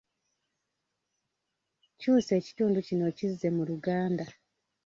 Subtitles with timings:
[1.99, 4.25] Kyusa ekitundu kino okizze mu Luganda.